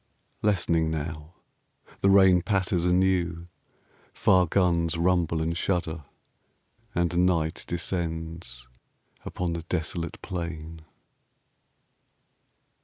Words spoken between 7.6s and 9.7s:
descends upon the